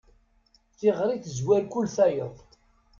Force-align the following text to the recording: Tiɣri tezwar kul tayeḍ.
Tiɣri 0.77 1.17
tezwar 1.23 1.63
kul 1.71 1.87
tayeḍ. 1.95 2.35